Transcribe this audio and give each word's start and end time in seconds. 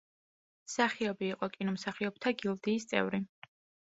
მსახიობი 0.67 1.27
იყო 1.33 1.49
კინომსახიობთა 1.57 2.33
გილდიის 2.39 2.87
წევრი. 2.95 3.23